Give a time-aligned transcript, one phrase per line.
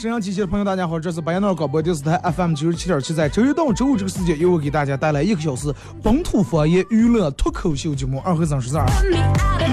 [0.00, 5.70] 沈阳机器的朋友，大家好，这是白彦淖尔广播电视台 FM 九十七点七，在周一到周五这个时间，由我给大家带来一个小时
[6.02, 8.86] 本土方言娱乐脱口秀节目《二和三十二》。
[9.10, 9.68] me out of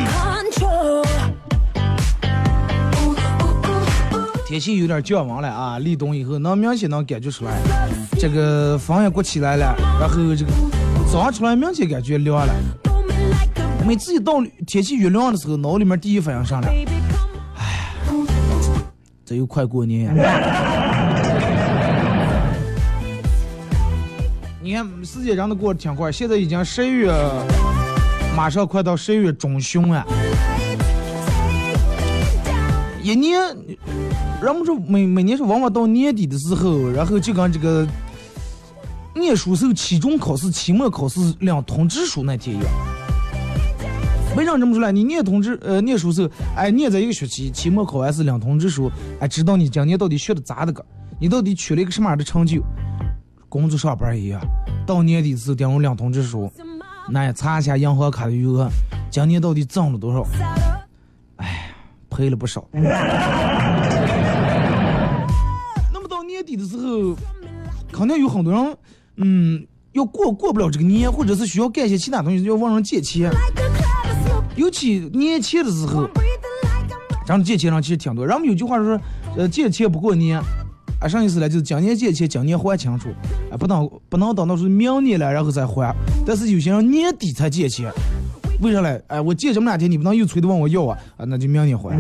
[0.51, 1.05] control.
[3.05, 3.15] Ooh, ooh,
[4.11, 4.45] ooh, ooh.
[4.45, 7.61] 天气有点降温了啊，立冬以后能明显能感觉出来，
[8.19, 10.51] 这个风也刮起来了，然后这个
[11.09, 12.53] 早上出来明显感觉凉了。
[13.87, 16.96] 每次一到天气越凉的时候，脑里面第一反应上来，baby, come on.
[19.27, 20.15] 这又快过年。
[24.63, 27.11] 你看时间真的过得挺快，现在已经十一月，
[28.37, 30.07] 马上快到十一月中旬了。
[33.03, 33.37] 一年，
[34.41, 37.85] 人们说每每年是往往到年底的时候，然后就跟这个
[39.13, 42.67] 念书时候期中考试、期末考试领通知书那天一样。
[44.37, 44.91] 为啥这么说呢？
[44.91, 50.85] 你念通知呃念书时候，哎，念在一个学期，期末考完是领通知书，哎，知道你今年到底学的咋的个，
[51.19, 52.61] 你到底取了一个什么样的成就，
[53.49, 54.39] 工作上班一样，
[54.85, 56.51] 到年底的时候点我领通知书，
[57.09, 58.69] 那也查一下银行卡的余额，
[59.09, 60.23] 今年到底挣了多少？
[61.37, 61.71] 哎，
[62.07, 62.63] 赔了不少。
[65.91, 67.15] 那么到年底的时候，
[67.91, 68.77] 肯定有很多人，
[69.15, 73.31] 嗯，要过过不了这个年，或者是需要干些其他东西，要问人借钱。
[74.57, 76.09] 尤其年前的时候，
[77.27, 78.25] 咱们借钱人其实挺多。
[78.25, 78.99] 人们有句话说，
[79.37, 80.41] 呃，借钱不过年，
[80.99, 81.47] 啊，啥意思呢？
[81.47, 83.09] 就是今年借钱，今年还清楚，
[83.51, 85.95] 啊，不能不能等到是明年了然后再还。
[86.25, 87.91] 但是有些人年底才借钱，
[88.59, 88.99] 为啥嘞？
[89.07, 90.97] 哎，我借这么两天，你不能又催着问我要啊？
[91.17, 91.95] 啊，那就明年还。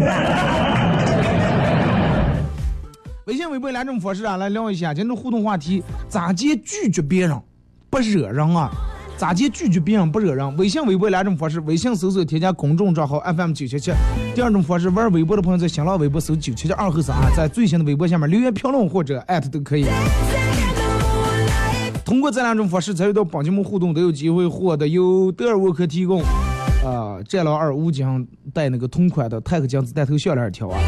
[3.25, 7.39] 微信、微博两种方式啊，来聊一下今天互动话题：咋接拒绝别人，
[7.91, 8.71] 不惹人啊？
[9.17, 10.55] 咋接拒绝别人不惹人？
[10.57, 13.91] 微信、微博两种方式，微信搜索添加公众账号 FM 九七七。
[14.35, 19.87] 第二种方式，玩微博的朋友在新浪微博搜九七七二后三啊，在最新的微博下面留言评论或者艾特都可以。
[22.05, 26.21] 通过这两种方式参与到帮节目互动，都有机会获得由德尔沃克提供
[26.85, 30.79] 啊战狼二五金带那个同款的钛合金子带头项链一条啊。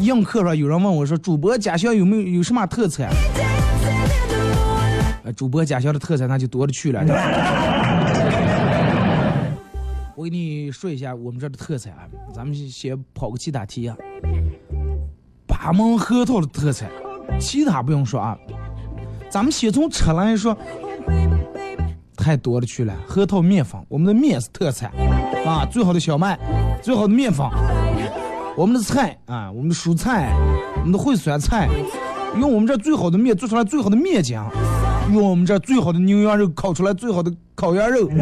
[0.00, 3.10] 映客上有人问我说，主播家乡有没有有什么特产？
[5.28, 7.04] 呃，主播家乡的特产那就多了去了。
[10.16, 13.94] 我给你说一下我们这儿的特产啊，咱们先跑个其他题啊。
[15.46, 16.88] 八门核桃的特产，
[17.38, 18.38] 其他不用说啊。
[19.28, 20.56] 咱们先从吃来说，
[22.16, 22.94] 太多了去了。
[23.06, 24.90] 核桃面粉，我们的面是特产
[25.44, 26.38] 啊，最好的小麦，
[26.82, 27.46] 最好的面粉。
[28.56, 30.32] 我们的菜啊，我们的蔬菜，
[30.76, 31.68] 我们的烩酸菜，
[32.40, 34.46] 用我们这最好的面做出来最好的面浆，
[35.12, 38.06] 用我们这最好的牛羊肉烤出来最好的烤羊肉，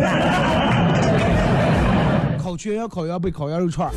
[2.39, 3.93] 烤全羊、烤羊背、烤羊肉串儿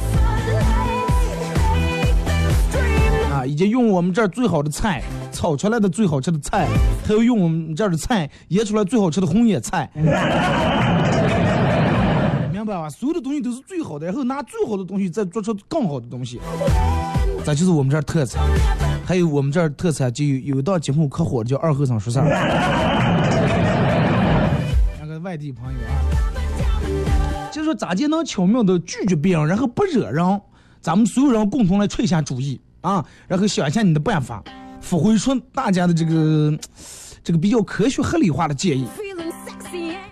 [3.32, 6.68] 啊，以及用我们这儿最好的菜炒出来的最好吃的菜，
[7.06, 9.88] 还有用我们这儿的菜腌出来最好吃的红叶菜。
[12.52, 12.90] 明白吧？
[12.90, 16.42] 所有的东西都是最好的，然后拿最好的东西再做出更好的东西，
[17.46, 18.42] 这就是我们这儿特产。
[19.06, 22.26] 还有我们这儿特产就有有一道节目可火了，叫二后生说事儿。
[25.02, 30.42] 那个外地朋友啊，就说咋就能巧妙的拒绝别人，然后不惹人，
[30.80, 34.44] 咱们所有人共同来出一下主意啊，然后想一下你的办法，
[34.80, 36.56] 发挥出大家的这个
[37.24, 38.86] 这个比较科学合理化的建议。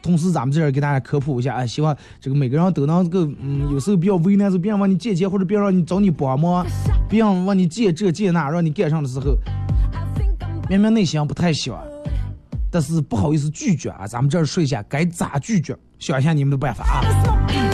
[0.02, 6.66] 同时，咱们这儿给大家科普一下啊，希望这个每个人都能够，嗯，有时候比较为难，是别人问你借钱或者别人让你找你帮忙，
[7.10, 9.38] 别人问你借这借那，让你干上的时候，
[10.70, 11.78] 明明内心不太想，
[12.72, 14.06] 但是不好意思拒绝啊。
[14.08, 17.02] 咱们这儿说一下该咋拒绝，想一下你们的办法啊。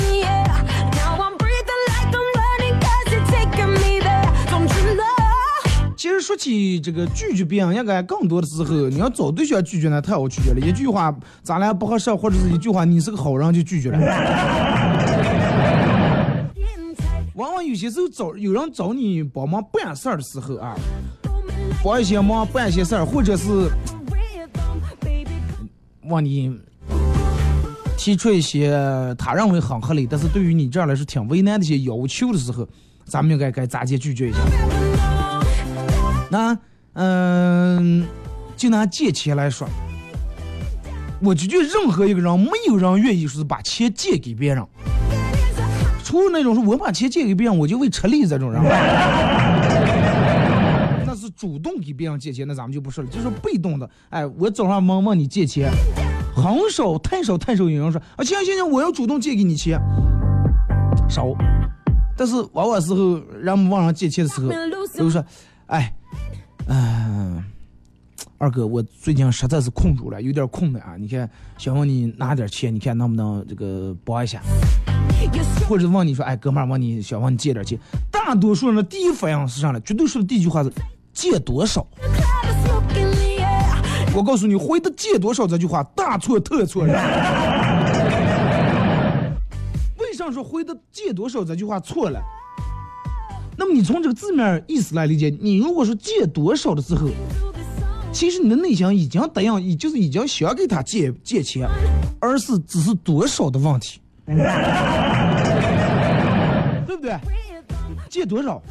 [6.23, 10.59] 说起这个拒绝别人，应该更多的时候，你要找对象拒绝呢，太好拒绝了。
[10.59, 13.99] 一句话咱俩不合适，或者是一句话你是个好人就拒绝了。
[17.35, 20.75] 往往有些时候找有人找你帮忙办事儿的时候啊，
[21.83, 23.69] 帮一些忙办一些事儿，或者是
[26.03, 26.57] 往你
[27.97, 28.71] 提出一些
[29.17, 32.65] 他认为很合理，但是对于你这样来说挺为难的一些要求的时候，
[33.05, 34.39] 咱们应该该咋接拒绝一下。
[36.33, 36.57] 那，
[36.93, 38.07] 嗯，
[38.57, 39.67] 就拿借钱来说，
[41.21, 44.65] 我就觉任何一个人，没有人愿意说是把钱借给别人，
[46.03, 48.59] 除了那种说我把钱借给别人，我就为吃力这种人，
[51.05, 53.87] 那是主动给别人借钱，那咱们就不说了，就是被动的。
[54.09, 55.69] 哎，我早上忙问你借钱，
[56.35, 59.79] 很少，太少，太少有人说啊，行行行，我要主动借给你钱，
[61.07, 61.27] 少。
[62.17, 64.49] 但是往往时候，人们往上借钱的时候，
[64.97, 65.23] 都说，
[65.73, 65.91] 哎。
[66.67, 67.43] 嗯，
[68.37, 70.95] 二哥，我最近实在是困住了，有点困难啊。
[70.97, 74.41] 你看，想问你拿点钱，你看能不能这个帮一下？
[75.67, 77.77] 或者问你说，哎，哥们儿，问你想问你借点钱。
[78.09, 79.79] 大多数人的第一反应是啥呢？
[79.81, 80.71] 绝对说的第一句话是
[81.11, 81.85] 借多少。
[84.15, 86.85] 我告诉你，回的借多少这句话大错特错。
[89.97, 92.21] 为啥说回的借多少这句话错了？
[93.57, 97.07] 那么你从这个字面意思来理解，你如果说借多少的时候，
[98.11, 101.67] 其实你的内心已经答应，已就是已经想给他借借钱，
[102.19, 103.99] 而是只是多少的问题，
[106.85, 107.17] 对不对？
[108.09, 108.61] 借多少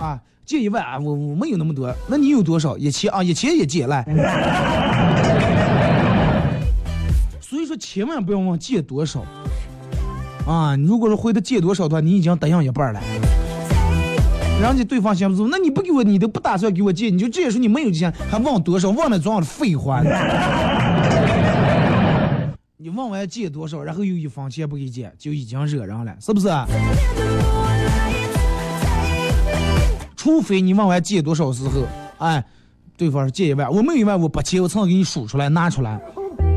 [0.00, 0.20] 啊？
[0.44, 0.98] 借一万啊？
[0.98, 2.76] 我我没有那么多，那你有多少？
[2.76, 3.22] 一千啊？
[3.22, 4.04] 一千也借来。
[7.40, 9.24] 所以说，千万不要问借多少
[10.46, 10.74] 啊！
[10.74, 13.00] 你如果说回他借多少的话，你已经答应一半了。
[14.60, 18.90] 人家对方想不住，那你不给我，你都不打算给我借，你就直接说你没有钱，还问多少？
[18.90, 20.02] 问了多少废话？
[22.76, 26.48] 你问完借多少，然后又一分钱不给借，就已经惹人了，是不是？
[30.16, 31.82] 除非你问完借多少时候，
[32.18, 32.44] 哎，
[32.96, 36.00] 对方借一万，我没有一万，我不借，我才能给你数出来拿出来，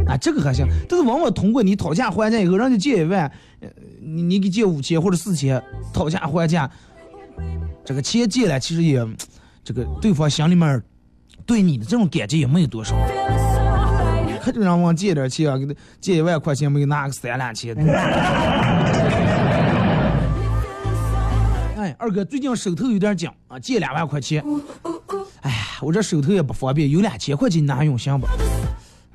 [0.07, 0.65] 啊，这个还行。
[0.87, 5.59] 但是往往通过你讨价还价以后，人家借一万，呃你你给借五千或者四千，
[5.91, 6.69] 讨价还价。
[7.85, 9.05] 这个钱借了，其实也，
[9.63, 10.81] 这个对方心里面
[11.45, 12.95] 对你的这种感觉也没有多少。
[14.41, 17.75] 可就让我借点钱啊，给他借一万块钱，没有拿个三两千。
[21.77, 24.43] 哎，二哥最近手头有点紧啊，借两万块钱。
[25.41, 25.51] 哎，
[25.81, 28.25] 我这手头也不方便，有两千块钱拿用行不？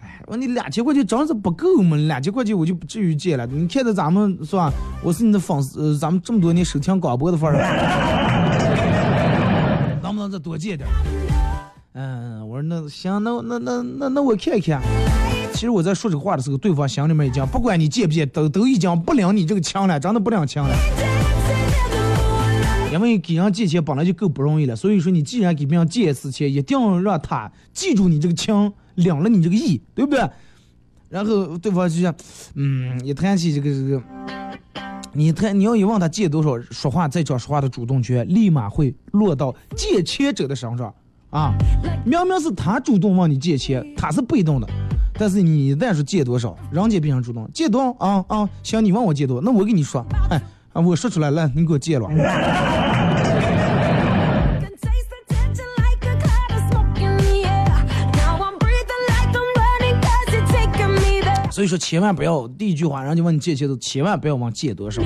[0.00, 3.46] 哎，我说你两千块钱真是不够嘛，两千块钱我就不至于借了。
[3.46, 4.72] 你看着咱们是吧？
[5.02, 7.68] 我是你的粉丝，咱们这么多年收听广播的份儿上，
[10.30, 10.88] 再多借点？
[11.92, 14.80] 嗯，我说那行，那那那那那我看看。
[15.52, 20.75] 其实我在说这个话的时候，对方心里面已经不管你借不借，都都已经不领你这个情了，真的不领情了。
[22.92, 30.28] 因为给人借钱本来就够不容易了，所以说你既然给别人借一次钱，一定要让他记住你这个情，领了你这个意，对不对？
[31.08, 32.14] 然后对方就想，
[32.54, 34.02] 嗯，一谈起这个这个，
[35.12, 40.92] 你他你要一问他借多少，说话再讲说话的主动权，立马会落到借钱者的身上
[41.30, 41.52] 啊！
[42.04, 44.68] 明明是他主动问你借钱，他是被动的，
[45.14, 48.48] 但是你一旦说借多少，人家变成主动，借多少啊啊？
[48.62, 50.40] 行，你问我借多，那我跟你说，哎，
[50.72, 52.08] 我说出来来，你给我借了。
[61.50, 65.02] 所以说，千万不要第一句话，人家问你借钱的，千万不要问借多少。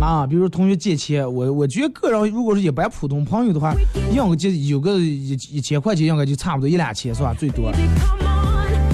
[0.00, 3.72] 啊，比如说同学借钱，我我觉得个人如果是一般普通朋友的话，
[4.10, 7.32] 应该借有个一一千块钱，应该就差不多一两千是吧？
[7.38, 7.70] 最多。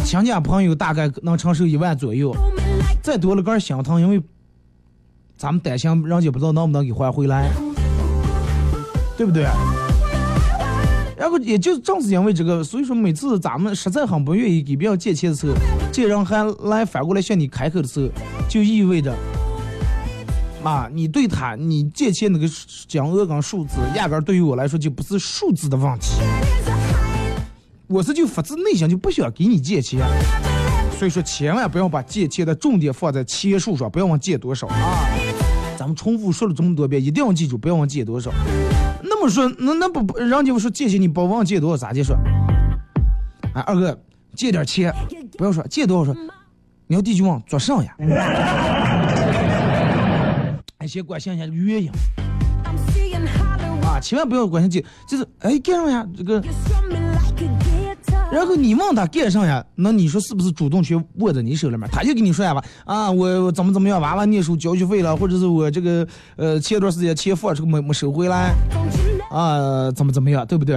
[0.04, 2.34] 亲家朋友大概能承受一万左右
[3.02, 4.22] 再多了个人心疼，因为
[5.36, 7.50] 咱们担心人家不知道能不能给还回来，
[9.16, 9.46] 对不对？
[11.18, 15.54] 然后也就正是因为这个，所以说每次咱们实在很不愿意给别人借钱的时候，
[15.92, 18.08] 这人还来反过来向你开口的时候，
[18.48, 19.12] 就意味着，
[20.62, 22.48] 啊，你对他你借钱那个
[22.86, 26.20] 金额跟数字，压根儿对于我来说就不是数字的问题，
[27.88, 30.00] 我是就发自内心就不想给你借钱。
[30.96, 35.08] 所以说，千万不要把借钱的重点放在钱数上，不要问借多少啊！
[35.76, 38.32] 咱们重复说了这么多遍，一定要记住，不要问借多少。
[39.18, 42.16] 那么说，那那不不，人家说借钱你不问借多少，咋介说？
[43.52, 43.98] 哎，二哥，
[44.36, 44.94] 借点钱，
[45.36, 46.14] 不要说借多少说，
[46.86, 47.96] 你要第一句问做啥呀？
[50.78, 51.90] 哎，先关心一下这个原因
[53.84, 56.06] 啊，千万不要关心借，就是哎干啥呀？
[56.16, 56.40] 这个，
[58.30, 59.64] 然后你问他干上呀？
[59.74, 61.88] 那你说是不是主动权握在你手里面？
[61.90, 66.06] 他就跟你说呀吧，啊，我怎么怎么样，娃娃念书交学费了，或者是我这个
[66.36, 68.54] 呃前段时间钱付了这个没没收回来
[69.30, 70.76] 啊，怎么怎么样，对不对？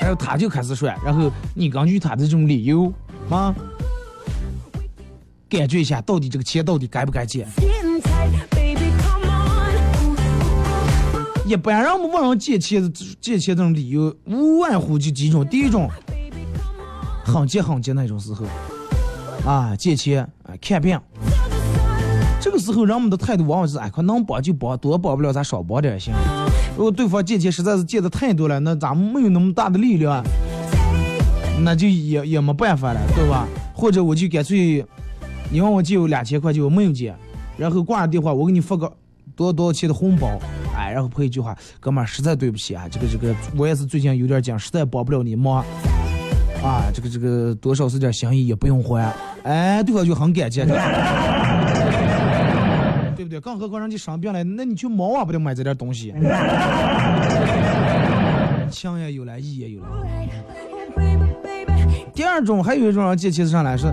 [0.00, 2.92] 然后他就开始说，然后你根据他的这种理由
[3.28, 3.54] 啊，
[5.48, 7.46] 感觉一下到底这个钱到底该不该借。
[11.46, 15.44] 一般人们问人借钱借钱这种理由，无外乎就几种。
[15.46, 15.90] 第一种，
[17.24, 18.46] 很急很急那种时候，
[19.44, 20.98] 啊，借钱啊看病，
[22.40, 26.14] 这个时候人们的态度往往是哎，快能帮就帮，多帮不了咱少帮点也行。
[26.74, 30.24] 如果对方借钱实在是借的太多了，那咱们没有那么大的力量，
[31.62, 33.46] 那就也也没办法了，对吧？
[33.74, 34.82] 或者我就干脆，
[35.50, 37.14] 你问我借我两千块钱，我没有借，
[37.58, 38.90] 然后挂了电话，我给你发个
[39.36, 40.26] 多多少钱的红包，
[40.74, 45.62] 哎，然后配一句话，哥们儿实在对不起啊，这个这个我也是最近有点紧，实在帮不了你忙。
[46.62, 50.60] 啊，这个这个多少是点心意，也不用还，哎，对方就很感激，
[53.38, 53.40] 不对？
[53.40, 56.12] 更何况人家生病了，那你去忙啊，不得买这点东西？
[58.70, 59.88] 情也有了，义也有了。
[59.88, 60.06] Oh.
[62.14, 63.86] 第二种，还有一种人借钱上来是，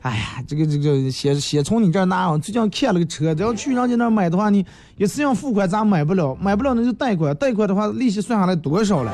[0.00, 4.64] 哎呀，这个这个先先从你这儿拿，最近看了个车，只要去人家那儿买的话，你
[4.96, 9.12] 一次性付款咱买不了，买不了那就贷款，贷款的话利息算下来多少了？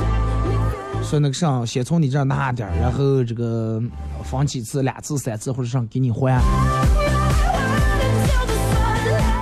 [1.03, 3.83] 说那个上先从你这儿拿点儿，然后这个
[4.23, 6.41] 放几次、两次、三次或者上给你还。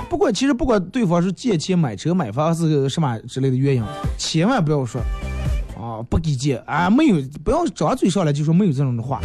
[0.09, 3.83] 不管其实不管对方是借钱买车买房是什么之类的原因，
[4.17, 4.99] 千万不要说
[5.77, 9.21] 啊不给借啊没有，不要张嘴上来就说没有这种的话。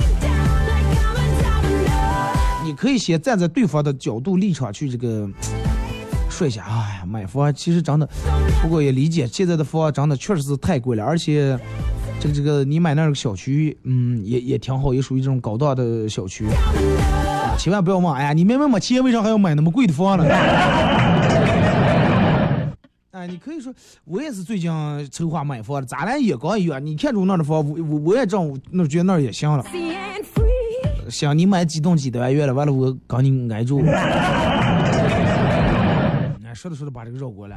[2.65, 5.29] 你可以先站在对方的角度立场去这个
[6.31, 8.09] 说一下，哎呀，买房其实真的，
[8.63, 11.59] 不过也理解现在的房真的确实是太贵了，而且
[12.21, 16.47] 这个这个你买那个小区，嗯，也也挺好，也属于这种高档的小区。
[17.59, 20.25] 千万不要问，哎呀，你明明没钱，为啥还要买那么贵的房呢？
[23.13, 23.73] 哎，你可以说，
[24.05, 24.71] 我也是最近
[25.11, 26.85] 筹划买房的，咱俩也刚一样。
[26.85, 29.65] 你看中那的房，我我我也正那觉得那也行了。
[31.09, 32.53] 行，你买几栋几单元了？
[32.53, 33.83] 完了，我搞你挨住。
[36.45, 37.57] 哎，说着说着把这个绕过来。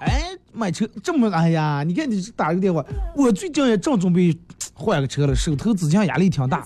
[0.00, 2.84] 哎，买车这么，哎呀，你看你打个电话，
[3.16, 4.36] 我最近也正准备
[4.74, 6.64] 换个车了，手头资金压力挺大。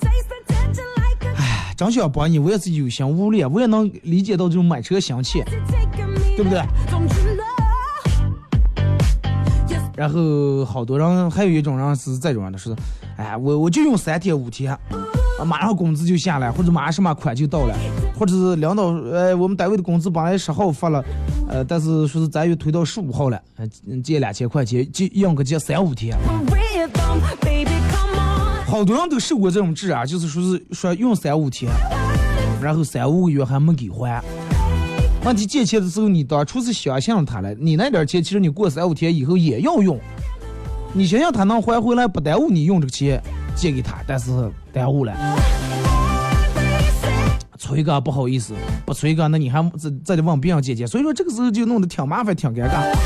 [1.78, 5.44] 真想帮你，我也是有心无力，我也能理解到这种买车心切。
[6.36, 6.60] 对不对
[9.94, 12.74] 然后好多人还有一种人是这种人的，是，
[13.16, 14.72] 哎，我我就用三天五天，
[15.38, 17.74] 啊马上工资就下来，或者马上什么款就到了，
[18.18, 21.04] 或者是领导，呃，我们单位的工资本来十号发了，
[21.48, 23.40] 呃，但是说是咱又推到十五号了，
[24.02, 26.18] 借两千块钱，就应个借三五天。
[28.78, 31.68] 好多人都受过这种治啊，就是说是说用三五天，
[32.62, 34.22] 然后三五个月还没给还。
[35.24, 39.98] 问题借钱的时候，你当初是相信了他了，你那点钱其实你过三五天以后也要用，
[40.92, 43.20] 你想想他能还回来，不耽误你用这个钱
[43.56, 44.30] 借给他，但是
[44.72, 45.12] 耽误了。
[47.58, 48.54] 催个不好意思，
[48.86, 52.96] 不催个那你还再再得问别人借钱，所以说这个时候就弄得挺麻烦，挺尴尬。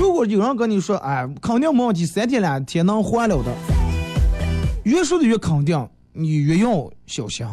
[0.00, 3.52] 如果有人跟你说，哎，肯定没问题，三天两天能还了的，
[4.88, 7.46] 越说的越肯定，你越要小心。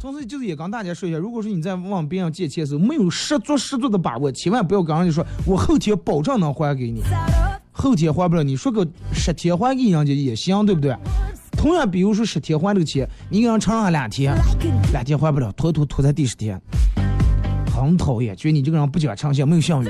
[0.00, 7.02] 同时， 就是也跟大家说一下，如果说你在往别人借钱的时候没有十足十足的把握，千万不要跟人家说我后天保证能还给你，
[7.72, 10.94] 后天还不了，你说个十天还给人家也行，对不对？
[11.58, 14.32] 同样，比如说十天还这个钱，你给人承上两天，
[14.92, 16.60] 两天还不了，拖拖拖在第十天，
[17.74, 19.88] 很讨厌，觉得你这个人不讲诚信，没有信誉。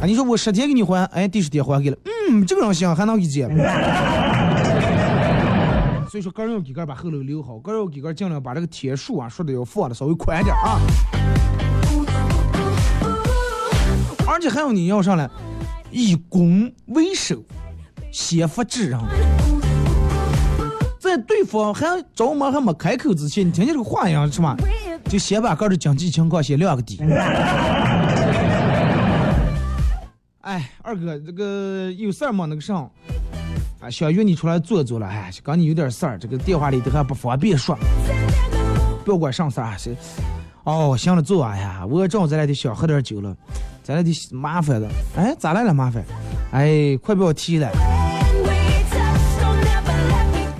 [0.00, 3.48] 啊，你说我十天给你还，哎，第十天还给了，嗯，这个人行，还能给借。
[6.10, 10.78] 所以说，个人要给个人把后路留好，个人要给个人尽量把这个天数啊说的要放的稍微宽点啊。
[14.26, 15.28] 而且还有你要上来，
[15.90, 17.42] 以攻为守，
[18.12, 19.00] 先发制人。
[20.98, 24.56] 在对方还着忙还没开口之前，你听见这个话一样是吗？
[25.08, 26.98] 就先把个人的经济情况先亮个底。
[30.44, 32.44] 哎，二哥，这个有事儿吗？
[32.46, 32.90] 那个上，
[33.80, 35.06] 啊，想约你出来坐坐了。
[35.06, 37.74] 哎，刚你有点事儿，这个电话里头还不方便说。
[39.06, 39.96] 不要管上事儿啊，是。
[40.64, 41.86] 哦，行了，坐啊哎呀！
[41.86, 43.34] 我正好咱俩得想喝点酒了，
[43.82, 44.86] 咱俩得麻烦了。
[45.16, 46.04] 哎，咋来了麻烦？
[46.52, 47.70] 哎，快不要提了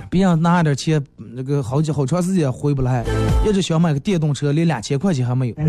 [0.09, 3.05] 别让拿点钱，那个好几好长时间回不来，
[3.45, 5.55] 一直想买个电动车，连两千块钱还没有。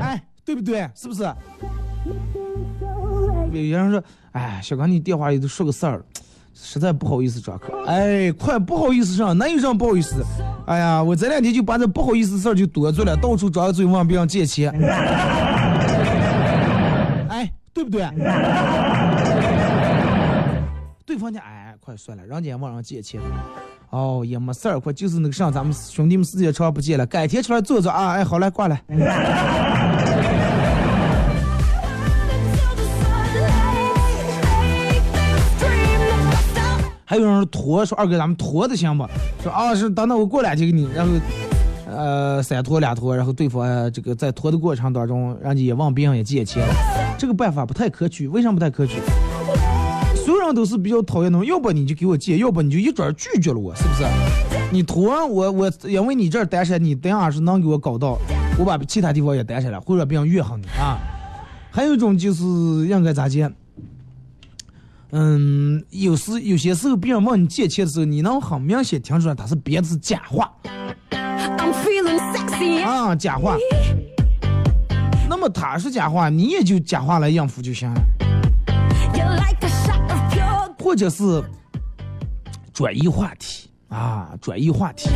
[0.00, 0.88] 哎，对不对？
[0.96, 1.22] 是不是？
[3.52, 6.02] 有人说，哎，小刚，你电话里头说个事儿，
[6.54, 7.72] 实在不好意思抓客。
[7.86, 10.22] 哎，快不好意思上，哪有这样不好意思？
[10.66, 14.70] 哎呀，我这两天就把这不好意思事儿就多做了，到处张嘴问别人借钱。
[17.28, 18.02] 哎，对不对？
[21.06, 23.20] 对方家哎，快算了，人家也往上借钱。
[23.90, 28.12] 哦，也没事儿，快就是那个上，咱们兄弟们时间长不见了，改天出来坐坐啊！
[28.12, 28.78] 哎，好嘞，挂了。
[37.10, 39.08] 还有人说拖，说二哥咱们拖的行不？
[39.42, 41.12] 说啊是等等我过两天给你，然后
[41.90, 46.62] 呃三拖两拖，然后对方、这个在拖的过程当中，人家也往别人也借钱，
[47.16, 48.28] 这个办法不太可取。
[48.28, 49.00] 为什么不太可取？
[50.16, 54.04] 所有人都是比较讨厌那种，要不你就给我借，要不你就一转拒绝了我，是不是？
[54.70, 58.18] 你拖我我因为你这儿单身，你等下是能给我搞到，
[58.58, 60.98] 我把其他地方也单身了，或者别人怨恨你啊。
[61.70, 63.50] 还有一种就是应该咋接？
[65.10, 70.52] 嗯，有时有些时候别人问你借钱的时候，你能很明显听出来他是编的是假话
[72.34, 72.84] sexy.
[72.84, 73.56] 啊，假话。
[75.28, 78.00] 那么他是假话，你也就假话来应付就行了
[79.14, 79.68] ，like
[80.78, 81.42] 或者是
[82.72, 85.08] 转移话题啊，转移话题。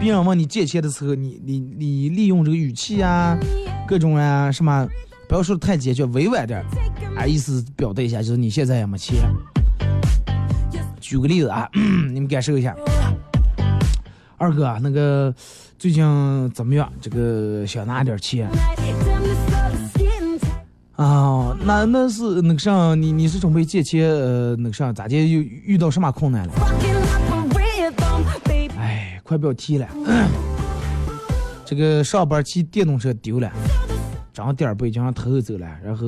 [0.00, 3.36] 别人问你借钱的时候，你你你利用这个语气啊，
[3.86, 4.86] 各种啊什么，
[5.28, 6.64] 不要说的太坚决，委婉点儿，
[7.20, 9.30] 啊，意思表达一下，就是你现在也没钱。
[11.00, 11.68] 举个例子啊，
[12.12, 12.74] 你们感受一下。
[14.38, 15.34] 二哥，那个
[15.78, 16.02] 最近
[16.54, 16.90] 怎么样？
[17.00, 18.48] 这个想拿点钱
[20.96, 21.54] 啊？
[21.62, 24.08] 那那是那个啥，你你是准备借钱？
[24.08, 25.14] 呃，那个啥，咋的？
[25.14, 26.52] 又遇到什么困难了？
[28.78, 29.86] 哎，快不要提了。
[31.66, 33.52] 这个上班骑电动车丢了，
[34.38, 36.06] 涨点儿被就让偷走了，然后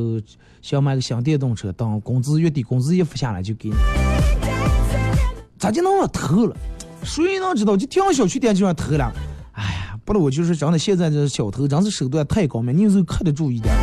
[0.63, 3.75] 想买个新电动车，等工资月底工资一付下来就给你，
[5.59, 6.57] 咋就能让偷了？
[7.03, 7.77] 谁能知道？
[7.77, 9.13] 就停小区店就让偷了。
[9.51, 13.75] 哎呀，不了，我就是真的，现在这小偷真是手段太高明，你有时候可得注意点。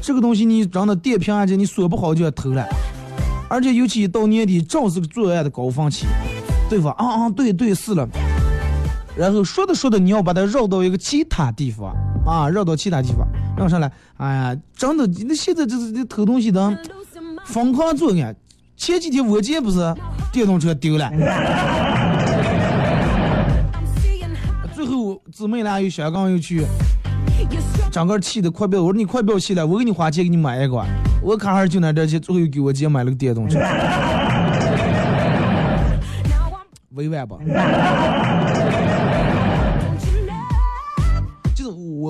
[0.00, 2.66] 这个东西你真的电瓶啊，这你锁不好就要偷了，
[3.46, 6.06] 而且尤其到年底正是个作案的高峰期。
[6.70, 8.08] 对吧啊啊，对对是了。
[9.14, 11.94] 然后说着说着，你要把它绕到一个其他地方
[12.26, 13.90] 啊，绕到其他地方，绕上来。
[14.16, 16.78] 哎呀，真的，那现在这这这偷东西的.
[17.44, 18.34] 疯狂作案。
[18.76, 19.94] 前几天我姐不是
[20.32, 21.10] 电动车丢了
[24.74, 26.64] 最后姊妹俩又香港又去，
[27.90, 28.82] 整个气的快不要！
[28.82, 30.84] 我说你快不要气了，我给你花钱给你买一个。
[31.22, 33.60] 我看还是就那点钱，最后又给我姐买了个电动车，
[36.94, 37.36] 委婉吧？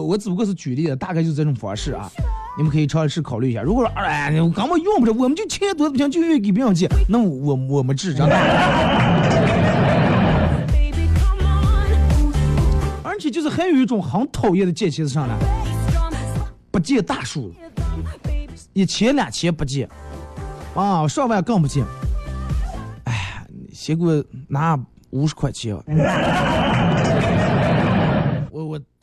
[0.03, 2.11] 我只不过是举例的，大概就是这种方式啊。
[2.57, 3.62] 你们可以尝试考虑一下。
[3.62, 8.29] 如果说哎，我根本用不着，我们就钱多不行，就愿意给别人借，那我我们智障。
[13.03, 15.35] 而且就是还有一种很讨厌的借钱是啥呢？
[16.71, 17.53] 不借大数，
[18.73, 19.88] 一千两千不借，
[20.75, 21.83] 啊，上万更不借。
[23.05, 24.79] 哎，先给我拿
[25.11, 25.77] 五十块钱。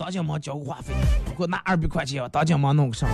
[0.10, 0.92] 当天忙交个话费，
[1.28, 3.08] 给我拿二百块钱，我当天忙弄个上。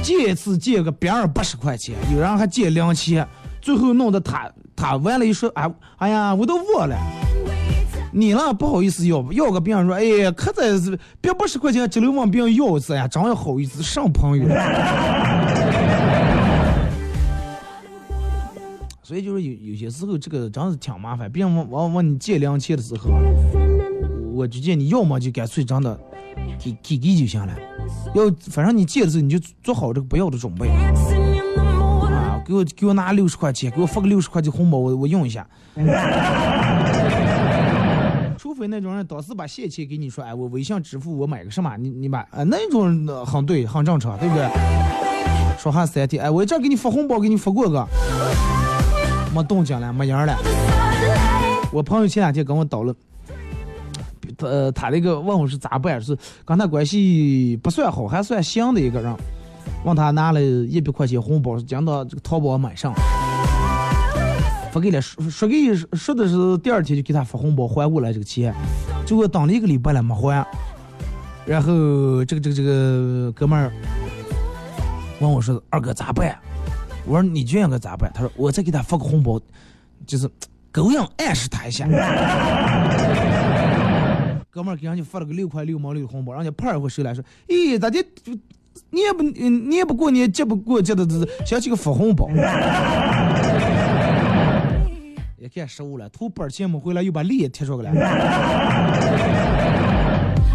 [0.00, 3.26] 借一次借个百二八十块钱，有人还借两千，
[3.60, 6.96] 最后弄得他他完了一说，哎哎呀，我都忘了。
[8.12, 14.46] 你那不好意思要要个别人说，哎呀，可在是别八十块钱，只能问别人要一次呀，真要好意思上朋友。
[19.02, 23.10] 所以就是有有些时候这个真是挺麻烦，别人问问问你借两千的时候，
[24.42, 25.96] 我就建议你要么就干脆真的
[26.58, 27.54] 给给给就行了，
[28.12, 35.46] 要反正你借的时候你就做好这个不要的准备啊，给我给我拿六十块钱，给我发个六十块钱红包，我我用一下。
[38.36, 44.50] 除非那种人当时把现钱给你说，哎，我微信支付我买个什么，你你买，呃，那种呃很对，很正常，对不对？
[45.56, 47.86] 说话三天，哎，我这给你发红包，给你发过个，
[49.32, 50.36] 没动静了，没影了。
[51.70, 52.92] 我朋友前两天跟我叨了，
[54.36, 59.14] 他他那个问我是咋办，是跟他关系不算好，还算行的一个人，
[59.84, 62.92] 问他拿了一百块钱红包，是讲到这个淘宝买上，
[64.72, 68.54] 发给了说说给说的是第二天就给他发红包还过来这个钱，
[69.06, 70.46] 结果等了一个礼拜了没还，
[71.46, 73.72] 然后这个这个这个哥们儿
[75.20, 76.36] 问我说二哥咋办？
[77.04, 78.10] 我说你这样个咋办？
[78.14, 79.40] 他说我再给他发个红包，
[80.06, 80.30] 就是
[80.70, 81.84] 狗样暗示他一下。
[84.54, 88.04] 哥们儿给人家发了个六块六毛六的红包，人家啪一会收来说，咦，咋的？
[88.90, 92.28] 你也不你也不过年，节不过节的，这想起个发红包。
[95.38, 98.00] 也看收了，图本钱没回来，又把脸贴出来了。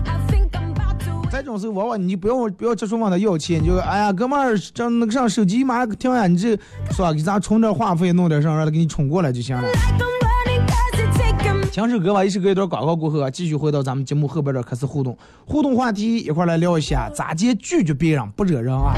[0.05, 1.27] I think I'm about to.
[1.31, 6.49] 这种时候，往往你不要不要直说问他要钱，你就哎呀，哥们儿，这那个上手机马上停下，你这
[6.91, 7.11] 是吧？
[7.11, 9.67] 给咱充点话费，弄点上，让他给你充过来就行了。
[11.71, 18.95] 听首歌吧，一首歌一段广告过后啊，继续回到咱们节目后边的开始互动，互动话题一块来聊一下咋接拒绝别人不惹人啊，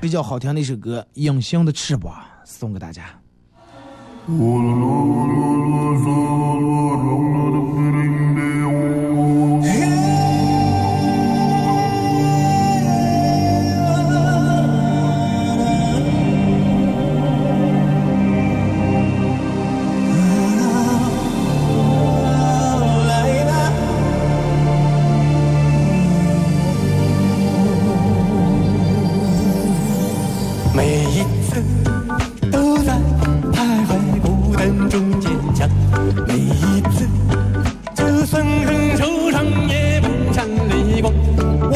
[0.00, 2.12] 比较好听的一首歌《隐形的翅膀》
[2.44, 3.02] 送给大家。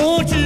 [0.06, 0.45] 我知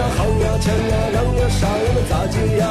[0.00, 2.64] 哎呀夯呀锵呀让呀啥呀那咋接呀？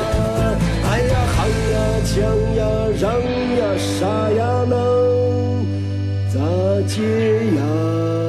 [0.90, 2.16] 哎呀好呀抢
[2.56, 2.60] 呀
[3.00, 3.06] 让
[3.56, 4.74] 呀啥呀能
[6.34, 6.36] 咋
[6.88, 6.98] 接
[7.56, 8.29] 呀？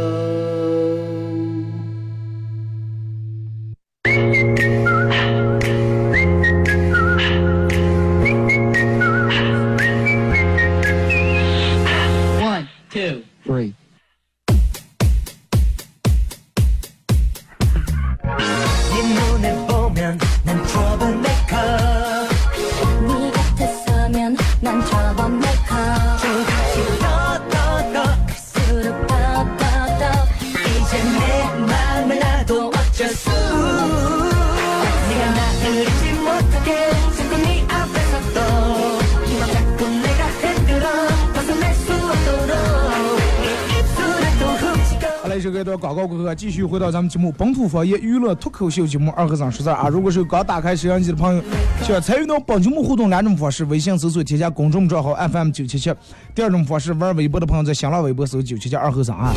[46.81, 49.89] 到咱们节目本土方言娱乐脱口秀节目二和尚说事儿啊。
[49.89, 51.43] 如果是刚打开摄像机的朋友，
[51.83, 55.93] 想参与到本节目互动两种方式：微信搜索添加公众账号 FM 九七七；
[56.35, 59.35] 第二种方式，玩微博的朋友在新浪微博搜九七七二和尚啊。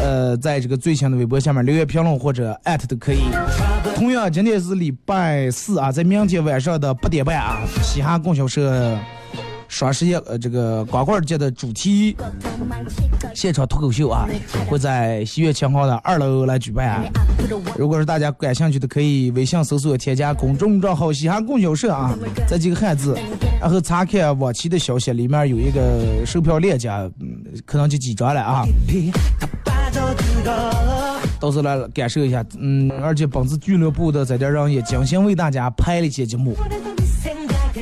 [0.00, 3.18] 呃，在这个最新的微博下面留言评论或者艾特都可以。
[3.96, 8.96] 同样，今天是礼拜四啊，在明天晚上的八点半啊，西汉供销社。
[9.68, 12.16] 双十一呃这个光棍节的主题
[13.34, 14.28] 现场脱口秀啊，
[14.68, 17.04] 会在西苑秦皇的二楼来举办、啊。
[17.76, 22.16] 如果是大家感兴趣的，可以微信搜索添加公众账号“西汉供销社”啊，
[22.48, 23.16] 这几个汉字，
[23.60, 26.88] 然后查看往期的消息，里面有一个售票链接，
[27.64, 28.64] 可能就几张了啊。
[31.38, 36.56] 到时候来感受一下，嗯，而且本次俱乐部的在这让也精心为大家拍了一些节目。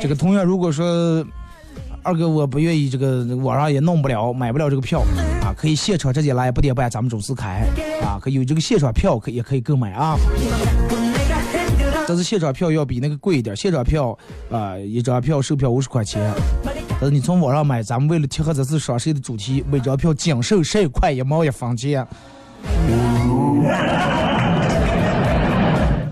[0.00, 1.24] 这个同样，如果说
[2.04, 5.00] 二哥我不愿意，这个网上也弄不了，买不了这个票
[5.42, 7.66] 啊，可以现场直接来，不点半咱们准时开
[8.02, 10.16] 啊，可以有这个现场票可也可以购买啊。
[12.06, 14.16] 但是现场票要比那个贵一点，现场票
[14.50, 16.30] 啊、一张票售票五十块钱，
[17.00, 22.06] 但是你从网上买，咱们为了贴合这次双十一的主题，每张票仅售十块一毛一分钱。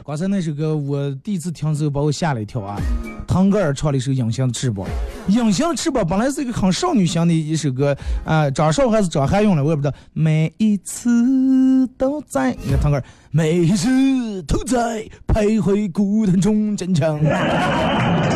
[0.04, 2.76] 刚才那首歌我第一次听的时候把我吓了一跳啊！
[3.24, 4.84] 腾格尔唱了一首《隐形的翅膀》，
[5.32, 9.94] 《隐形的翅膀》本来是一个很少女型的一首歌啊、张韶还是张涵用的，我也不知道。
[10.12, 17.16] 每一次都在，你看腾格尔，每一次都在徘徊孤单中坚强。
[17.20, 18.26] 啊，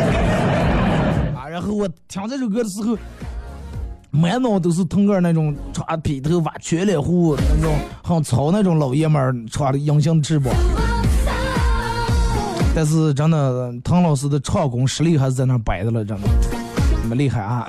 [1.49, 2.97] 然后我听这首歌的时候。
[4.09, 10.51] 满脑都是腾格尔那种穿披头发、全脸胡那种很糙那种老爷们儿穿的隐形的翅膀。
[12.77, 16.27] 但是真的，唐老师的唱功实力还是在那摆着了，真的，
[17.01, 17.67] 那么厉害啊！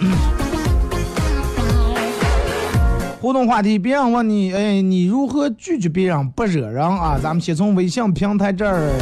[3.18, 7.18] 互动话题，别人问你，哎，你如何拒绝别人不惹人啊？
[7.22, 8.92] 咱们先从微信平台这儿。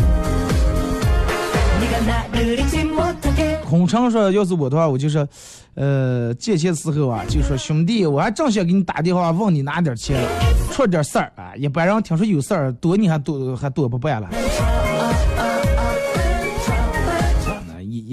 [3.64, 5.26] 孔昌说，要是我的话，我就说，
[5.74, 10.16] 呃，借钱时候啊，就说兄弟，我还正想给你打电话问你拿点钱，
[10.70, 14.28] 出点事儿啊，一般人听说有事儿，躲你还躲还躲不办了。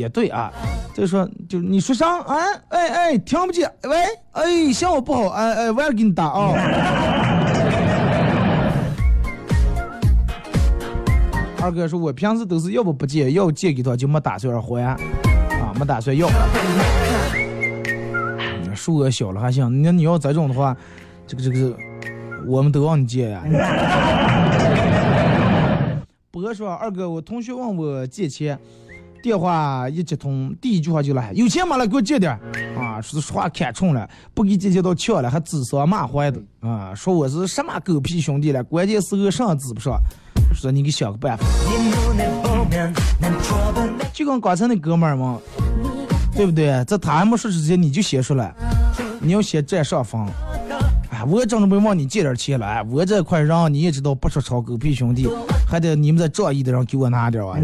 [0.04, 0.52] 也对啊，
[0.94, 2.20] 就说，就你说啥？
[2.24, 2.38] 哎
[2.70, 3.72] 哎哎，听不见。
[3.84, 3.98] 喂，
[4.34, 6.52] 哎，信号不好，哎哎，我要给你打啊。
[11.64, 14.98] 二哥说，我平时都是要不不借，要借给他就没打算还，啊，
[15.80, 16.28] 没打算要。
[18.76, 20.76] 数额小了还行，那你要这种的话，
[21.26, 21.74] 这个这个，
[22.46, 23.42] 我们都让你借呀。
[26.30, 28.60] 博说，二哥，我同学问我借钱。
[29.24, 31.78] 电话一接通，第一句话就来：“有钱吗？
[31.78, 32.38] 来给我借点
[32.78, 36.94] 啊！”说说话看冲了，不给借钱到呛了，还指桑骂槐的啊！
[36.94, 39.98] 说我是什么狗屁兄弟了，关键时候上指不上。
[40.54, 41.46] 说你给想个办法，
[44.12, 45.40] 就跟刚才那哥们儿嘛，
[46.36, 46.84] 对不对？
[46.84, 48.54] 在他还没说之前，你就先说了，
[49.22, 50.28] 你要先占上风。
[51.12, 55.30] 哎，我正准备问你借点钱了，我这块让你也知道不说吵狗屁兄弟，
[55.66, 57.58] 还得你们这仗义的人给我拿点啊！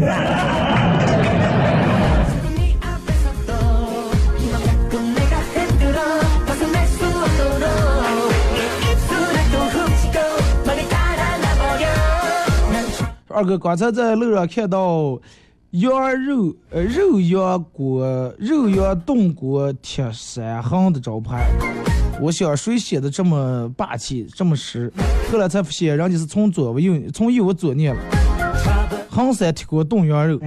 [13.40, 15.18] 二哥刚才在路上看到
[15.70, 18.04] 羊肉呃肉羊锅
[18.38, 21.48] 肉羊炖锅铁三行的招牌。
[22.20, 24.92] 我想谁写的这么霸气，这么实？
[25.32, 28.02] 后来才发现，人家是从左往右，从右往左念了。
[29.08, 30.38] 衡山铁锅炖羊肉。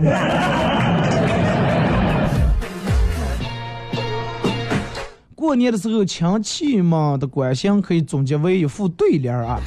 [5.54, 9.60] 过年的时候，亲戚们的关心可以总结为一副对联啊。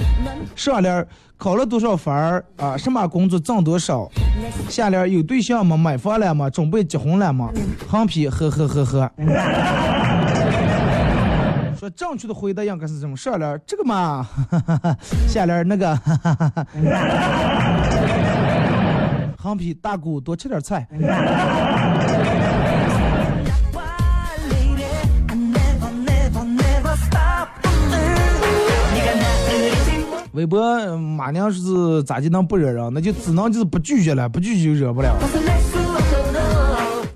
[0.56, 2.76] 上联考了多少分儿啊？
[2.76, 4.10] 什么工作挣多少？
[4.68, 5.76] 下联有对象吗？
[5.76, 6.50] 买房了吗？
[6.50, 7.52] 准备结婚了吗？
[7.88, 9.08] 横批呵呵呵呵。
[11.78, 14.26] 说正确的回答应该是这么：上联这个嘛，
[15.28, 15.96] 下联那个。
[19.38, 20.84] 横批大姑多吃点菜。
[30.36, 30.60] 微博
[30.98, 32.92] 马娘是咋就能不惹人？
[32.92, 35.16] 那就只能就是不拒绝了，不拒绝就惹不了。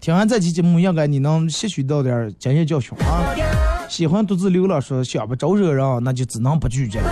[0.01, 3.21] 听完这期节目，应该你能吸取到点经验教训啊！
[3.91, 7.11] 喜欢独自流浪说想不招惹人，那就只能不拒绝了。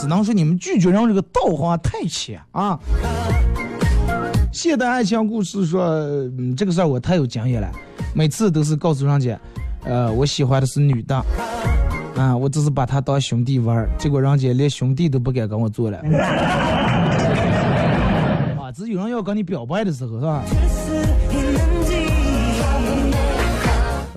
[0.00, 2.78] 只能说你们拒绝人这个道行太浅啊！
[4.52, 7.68] 现代爱情故事说，嗯，这个事儿我太有经验了，
[8.14, 9.36] 每次都是告诉人家，
[9.82, 11.20] 呃，我喜欢的是女的。
[12.18, 15.98] 啊，我只是把他当兄弟玩儿，结果人家连兄弟都不敢跟我做了。
[18.58, 20.42] 啊，只有人要跟你表白的时候，是吧？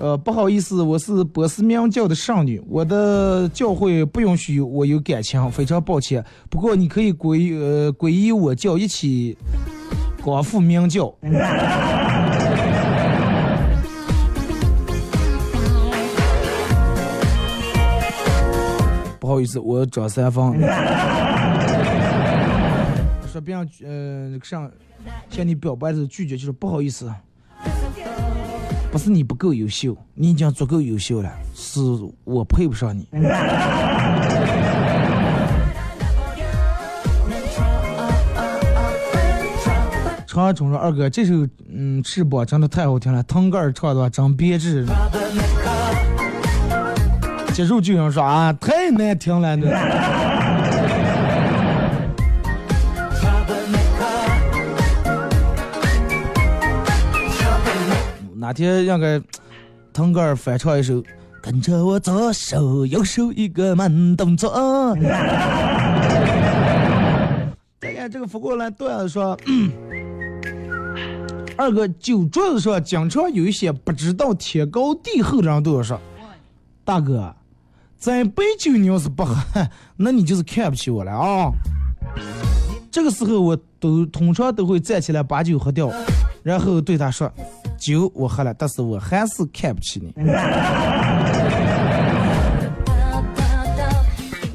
[0.00, 6.24] 呃，不好意思，我是波斯明教的圣女，我的教会不允许我有感情，非常抱歉。
[6.50, 9.38] 不过你可以皈呃皈依我教，一起
[10.24, 11.14] 光复明教。
[19.32, 20.52] 不好意思，我张三丰。
[23.32, 24.70] 说别人呃上
[25.30, 27.10] 向你表白的拒绝，就是不好意思，
[28.90, 31.80] 不是你不够优秀，你已经足够优秀了，是
[32.24, 33.08] 我配不上你。
[40.26, 41.32] 长中说二哥，这首
[41.70, 44.84] 嗯翅膀真的太好听了，腾格尔唱的真别致。
[47.52, 49.66] 接受就想说啊，太难听了那。
[58.34, 59.22] 哪天让个
[59.92, 61.02] 腾格尔翻唱一首，
[61.42, 64.96] 跟着我左手右手一个慢动作。
[67.80, 69.38] 再看这个福过来段子说，
[71.56, 76.00] 二哥酒桌子上经常有一些不知道天高地厚的人都要说，
[76.84, 77.34] 大哥。
[78.02, 79.36] 咱杯酒你要是不喝，
[79.96, 81.52] 那你就是看不起我了啊！
[82.90, 85.88] 这个时候我都通常都会站起来把酒喝掉，
[86.42, 87.32] 然后对他说
[87.78, 90.12] ：“酒我喝了，但是我还是看不起你。”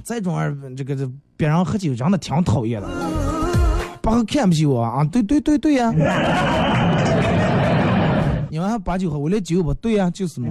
[0.04, 2.88] 这种二这个这别人喝酒真的挺讨厌的，
[4.02, 5.06] 不喝看不起我啊！
[5.06, 5.90] 对对对对呀！
[8.50, 10.50] 你们还把酒喝，我连酒不对呀，就是嘛。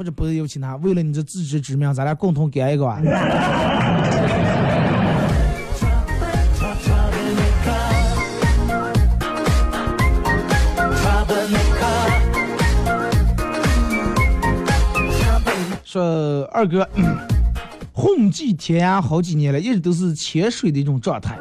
[0.00, 3.02] 或者不是有其他，为了你这自知之明，咱俩共同干一个吧。
[15.84, 16.88] 说二哥，
[17.92, 21.38] 混迹天涯好几年了，一直都是潜水的一种状态。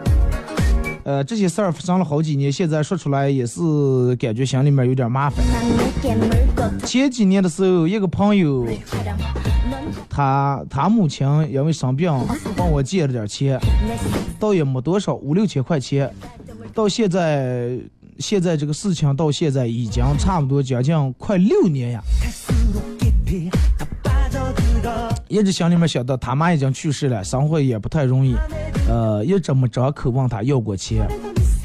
[1.09, 3.59] 呃，这些事儿发生了好几年，现在说出来也是
[4.17, 5.43] 感觉心里面有点麻烦。
[6.85, 8.67] 前几年的时候，一个朋友，
[10.07, 12.13] 他他母亲因为生病，
[12.55, 13.59] 帮我借了点钱，
[14.39, 16.13] 倒也没多少，五六千块钱。
[16.75, 17.75] 到现在，
[18.19, 22.03] 现在这个事情到现在已经差不多将近快六年呀。
[25.29, 28.35] 一直心里面想到他妈已经去世了，生活也不太容易，
[28.89, 31.07] 呃，一直没张口问他要过钱，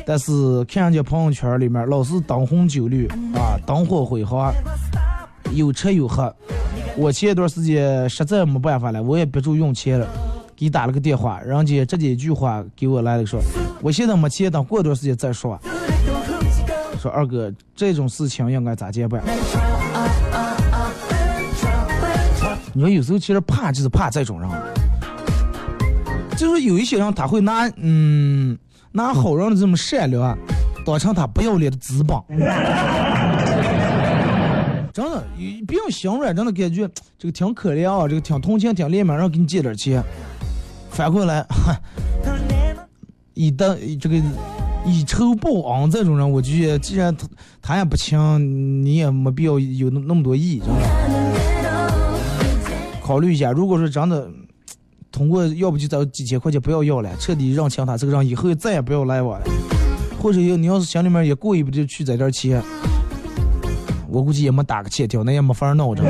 [0.06, 4.52] 但是看人家朋友圈里面老是灯红酒绿啊，灯火辉煌，
[5.52, 6.32] 有吃有喝。
[6.94, 10.06] 我前一段时间实在没办法了，我也憋住用钱了，
[10.54, 13.40] 给打了个电话，人家直接一句话给我来了说，
[13.80, 15.58] 我现在没钱，等过段时间再说。
[17.00, 19.22] 说二哥，这种事情应该咋接办？
[22.76, 24.50] 你说有时候其实怕就是怕这种人，
[26.36, 28.58] 就是有一些人他会拿嗯
[28.90, 30.36] 拿好人的这么善良
[30.84, 32.18] 当成他不要脸的资本，
[34.92, 35.24] 真的，
[35.68, 40.02] 别人心软，真的感觉这个挺可怜啊，这个挺同情挺怜悯，让给你借点钱，
[40.90, 41.46] 反过来，
[43.34, 44.20] 以的这个
[44.84, 47.28] 以仇报恩这种人，我就觉得既然他
[47.62, 51.33] 他也不亲，你也没必要有那那么多意，真的。
[53.04, 54.26] 考虑一下，如果说真的
[55.12, 59.46] 通过，要不就找几千块钱不要要了，彻底认清他这个人，以后再也不要来往了。
[60.18, 62.62] 或者你要是心里面也过意不去，去在这儿钱，
[64.08, 66.02] 我估计也没打个欠条，那也没法儿闹着。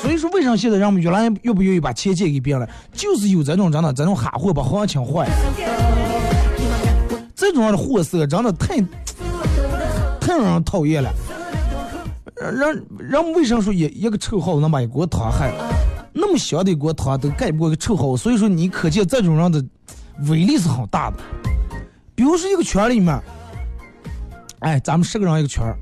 [0.00, 2.68] 所以说，为啥现在人们越来越不愿意把钱借给别人了？
[2.92, 5.28] 就是有这种真的这种哈货把行情坏，
[7.34, 8.80] 这种样的货色真的太
[10.20, 11.10] 太让人讨厌了。
[12.40, 15.70] 人人为啥说一一个臭耗子能把一锅汤害了？
[16.12, 19.64] 那么小的一锅汤都盖不过一个臭耗子，所以说你可见这种人的
[20.28, 21.18] 威力是很大的。
[22.14, 23.20] 比如说一个圈里面，
[24.60, 25.76] 哎，咱们十个人一个圈儿，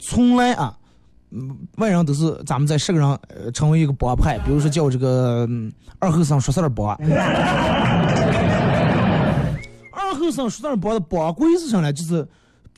[0.00, 0.76] 从来啊，
[1.30, 6.96] 嗯，外人都是咱们在十个人呃成为一个帮派，比如说叫这个、嗯二后生说事儿帮。
[9.92, 11.92] 二后生说事儿帮的帮规是啥呢？
[11.92, 12.26] 就是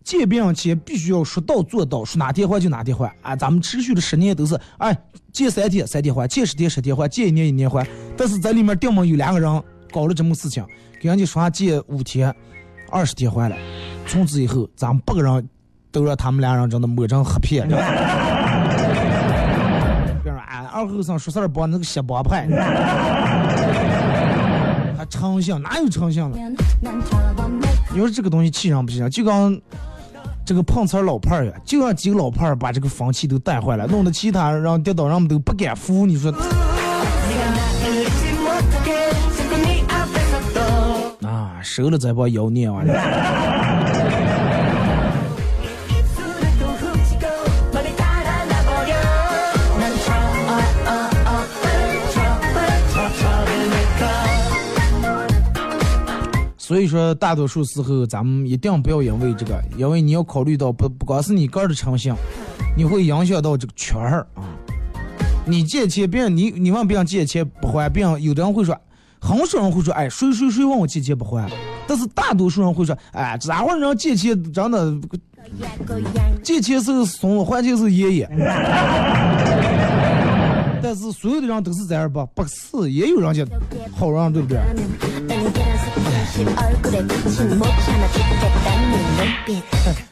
[0.05, 3.13] 见别人钱必须要说到做到，说哪天还就哪天还。
[3.23, 4.97] 啊，咱们持续的十年都是，哎，
[5.33, 7.87] 借三天三天还，借十天十天还，借一年一年还。
[8.17, 10.65] 但是在里面定么有两个人搞了这么事情，
[11.01, 12.35] 给人家说借五天，
[12.91, 13.57] 二十天还了。
[14.07, 15.49] 从此以后，咱们八个人
[15.91, 17.69] 都让他们俩人真的抹成黑片。
[17.69, 17.81] 比如
[20.35, 22.47] 说，俺二后生说事儿帮那个小帮派，
[24.97, 26.37] 还诚信哪有诚信了？
[27.93, 29.11] 你说这个东西气人不气人？
[29.11, 29.55] 就刚
[30.45, 36.05] 这个碰瓷儿老派儿呀，就让几个老派儿把这个风气都带坏了，弄得其他人跌倒，人们都不敢扶。
[36.05, 36.33] 你说
[41.23, 43.42] 啊，收了再帮妖孽玩意儿。
[56.73, 62.15] 所以说，大多数时候咱们一定不要因为这个，因为你要考虑到不不光是你个人的诚信，
[62.75, 64.41] 你会影响到这个圈儿啊。
[65.45, 68.75] 你借钱，别人你你问别人借钱不还，别人有的人会说，
[69.21, 71.47] 很少人会说，哎，谁谁谁问我借钱不还，
[71.87, 74.95] 但是大多数人会说，哎，这会儿人借钱真的，
[76.43, 78.31] 借钱是怂，还钱是爷爷。
[80.95, 82.27] 但是所有的人都是这样吧？
[82.35, 83.47] 不是，也有人家
[83.97, 84.61] 好人，对不对？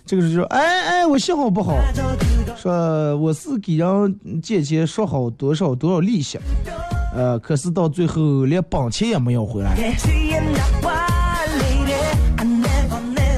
[0.07, 1.77] 这个是说，哎哎，我信号不好，
[2.57, 6.39] 说我是给人借钱说好多少多少利息，
[7.15, 9.77] 呃，可是到最后连本钱也没要回来。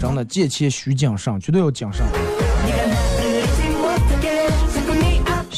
[0.00, 2.06] 真的借钱需谨慎，绝对要谨慎。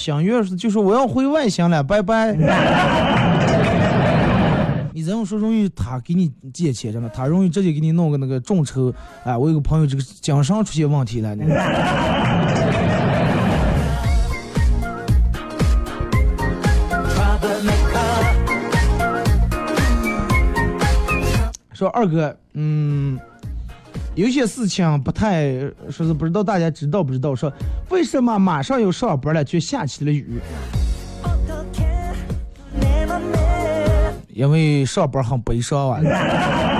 [0.04, 2.34] 想月是就说我要回外乡了，拜拜。
[4.92, 8.92] 你这样说容易他给你借钱，真的，他容易直接给你弄个那个众筹。
[9.24, 11.34] 哎，我有个朋友这个经商出现问题了。
[21.72, 23.18] 说二哥，嗯，
[24.14, 25.58] 有些事情不太
[25.90, 27.34] 说是不知道大家知道不知道？
[27.34, 27.52] 说
[27.90, 30.40] 为什么马上要上班了却下起了雨？
[34.28, 36.00] 因为上班很悲伤啊。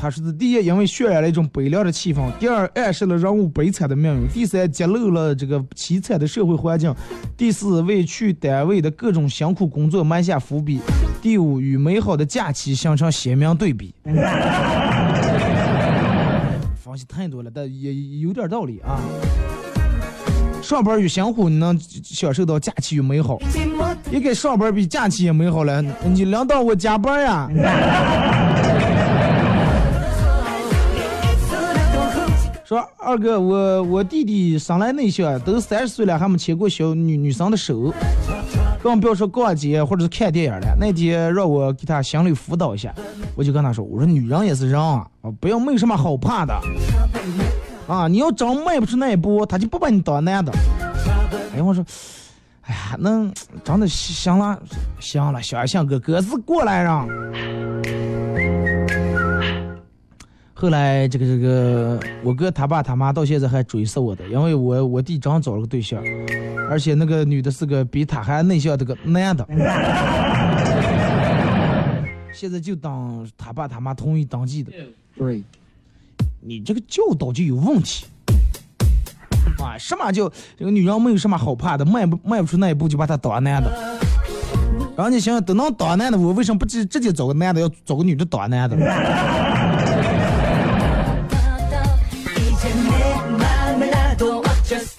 [0.00, 6.90] 他说的第一，因为渲染了一种悲凉的气氛；第二，暗示了人物悲惨的命运；第三，揭露了这个凄惨的社会环境；
[7.36, 10.78] 第四，为去单位的各种辛苦工作埋下伏笔；
[11.20, 13.94] 第五，与美好的假期形成鲜明对比。
[16.82, 18.98] 分析太多了，但也有点道理啊。
[20.62, 23.38] 上班与辛苦，你能享受到假期与美好。
[24.10, 25.82] 也该上班比假期也美好了。
[26.04, 27.50] 你领导我加班呀。
[32.70, 37.92] 说二哥，我我弟弟生来内向，都三十岁了还没牵过小女女生的手，
[38.80, 40.76] 更不要说逛街或者是看电影了。
[40.78, 42.94] 那天让我给他心理辅导一下，
[43.34, 45.04] 我就跟他说，我说女人也是人啊，
[45.40, 46.54] 不要没有什么好怕的。
[47.88, 50.52] 啊，你要真迈不出那一步，他就不把你当男的。
[51.52, 51.84] 哎，我说，
[52.60, 53.28] 哎呀，那
[53.64, 54.56] 真的行了，
[55.00, 58.09] 行了，小象哥哥是过来人。
[60.60, 66.04] 后来这个这个，我哥他爸他妈到现在还追死我的，因为我我弟刚找了个对象，
[66.68, 69.48] 而且那个女的是个比他还内向的个男的。
[72.30, 74.70] 现在就当他爸他妈同意登记的。
[75.16, 75.42] 对，
[76.40, 78.04] 你这个教导就有问题。
[79.58, 83.98] 啊，什么叫这个女人没有什么好怕的，迈不迈不出那一步就把她当男的。
[84.94, 88.76] 然后你想想，都能当男的，我为什么不直直接找个男的，要找个女的当男的？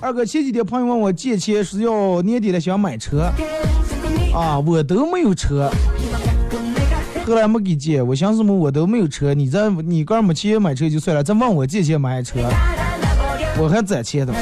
[0.02, 3.32] 二哥前几天朋友问我借钱，是要年底了想买车，
[4.34, 5.70] 啊，我都没有车，
[7.24, 8.02] 后来没给借。
[8.02, 12.40] 我想什么，我都没有车，你这你个儿没钱买车就算了，再问我借钱买车，
[13.60, 14.34] 我还攒钱的。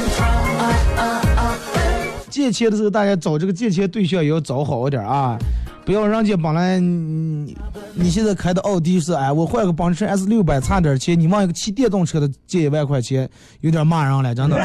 [2.30, 5.36] 借钱的时候，大家找这个借钱对象也要找好一点啊，
[5.84, 7.54] 不要人家本来你
[7.92, 13.28] 你现在开的奥迪是哎，我换个奔驰 S 六百差点钱，你往一个骑电动车的借一万块钱，
[13.60, 14.56] 有点骂人了，真的。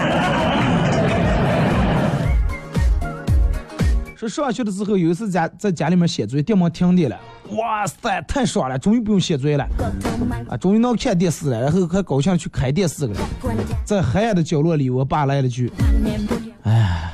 [4.28, 7.20] 上学的时候有一次家在家里面写作业，电门停电了，
[7.52, 9.68] 哇塞，太爽了，终于不用写作业了，
[10.50, 13.16] 啊，终于能看电视了，然后还高兴去开电视了。
[13.84, 15.72] 在黑暗的角落里，我爸来了句
[16.64, 17.12] ：“哎，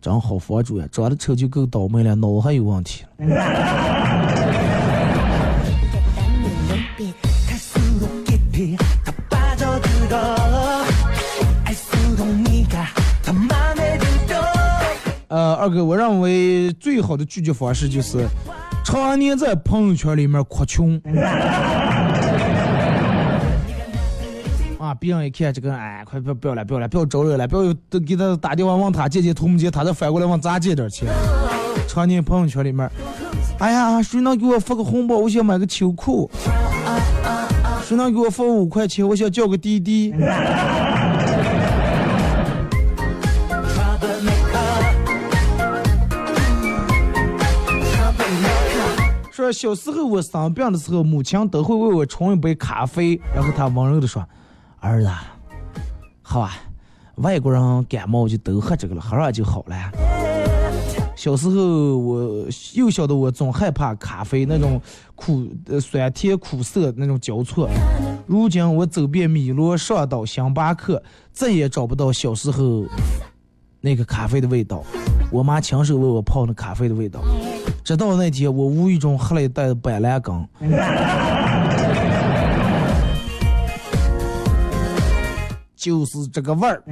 [0.00, 3.04] 真好房主呀，长得丑就够倒霉了，脑还有问题。”
[15.60, 18.26] 二哥，我认为最好的拒绝方式就是
[18.82, 20.98] 常年在朋友圈里面哭穷。
[24.78, 31.06] 啊，别人一看这个，哎，快不要不要了，不要了，不要招惹了，不要都给他打电话问他借借头目借，他再反过来问咱借点钱。
[31.86, 32.90] 常年朋友圈里面，
[33.58, 35.18] 哎呀，谁能给我发个红包？
[35.18, 36.30] 我想买个秋裤。
[37.84, 39.06] 谁能给我发五块钱？
[39.06, 40.14] 我想叫个滴滴。
[49.52, 54.24] 小时候我生病的时候，母亲都会为我冲一杯咖啡，然后她温柔的说
[54.80, 55.08] ：“儿子，
[56.22, 56.52] 好啊，
[57.16, 59.76] 外国人感冒就都喝这个了，喝上就好了。”
[61.16, 64.80] 小时候我幼小的我总害怕咖啡那种
[65.14, 67.68] 苦呃酸甜苦涩那种交错。
[68.26, 72.86] 如今我走遍米罗、上岛、星巴克，再也找不到小时候
[73.82, 74.82] 那个咖啡的味道。
[75.30, 77.20] 我妈亲手为我泡那咖啡的味道。
[77.84, 80.48] 直到那天我无意中喝了一袋板蓝根
[85.76, 86.82] 就是这个味儿。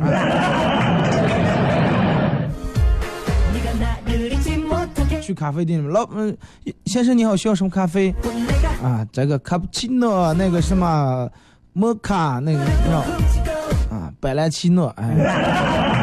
[5.22, 6.34] 去咖啡店里面老嗯
[6.86, 8.14] 先生你好需要什么咖啡？
[8.82, 11.28] 啊这个卡布奇诺那个什么
[11.74, 13.04] 摩卡那个啊
[13.90, 15.97] 啊百兰奇诺哎。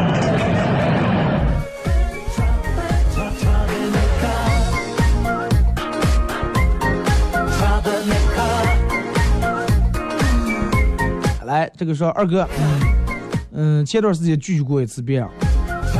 [11.56, 12.48] Troublemaker 来，这个说二哥，
[13.54, 15.28] 嗯，前段时间拒绝过一次别人，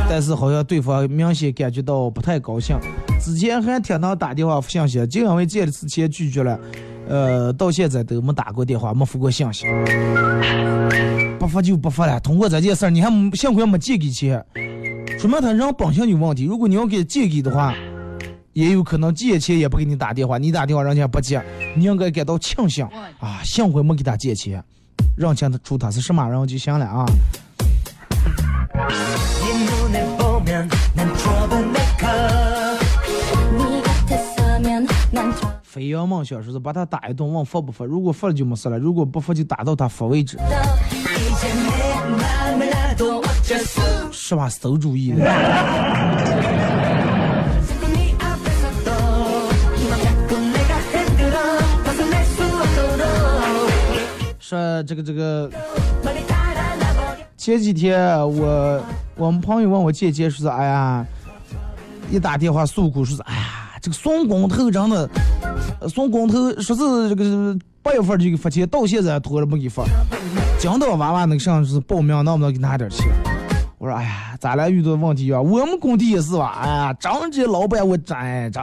[0.08, 2.76] 但是好像对方明显感觉到不太高兴。
[3.20, 6.60] 之前还挺能打电话发信息，就因为这次前拒绝了，
[7.08, 9.66] 呃，到现在都没打过电话，没发过信息。
[11.38, 14.44] 不发就不发了，通过这件事儿，你还幸亏没借给钱，
[15.18, 16.44] 说明他人本性有问题。
[16.44, 17.74] 如果你要给借给的话，
[18.52, 21.40] 也有可能借钱也不给你打电话，你打电话人家不接，
[21.76, 22.84] 你应该感到庆幸
[23.18, 24.62] 啊，幸亏没给他借钱，
[25.16, 26.28] 认清他出他是什么？
[26.28, 27.06] 人就行了啊。
[35.62, 40.38] 飞扬梦想说是把他打一顿问服不服如果服了就没事了如果不服就打到他服为止
[44.10, 44.48] 是吧？
[44.48, 46.85] 馊主意了。
[54.48, 55.50] 说这个这个，
[57.36, 58.80] 前几天我
[59.16, 61.04] 我们朋友问我姐姐说是，哎呀，
[62.12, 65.10] 一打电话诉苦说是，哎呀，这个送工头真的，
[65.88, 69.82] 送工头说是这个八月份就给发钱，到现在拖着没给发，
[70.60, 73.04] 讲到娃娃那个上是报名，能不能给拿点钱？
[73.78, 78.16] 我说，哎呀，咱俩遇到问题啊，我们工地也是吧，哎呀，张姐老板我真
[78.52, 78.62] 真。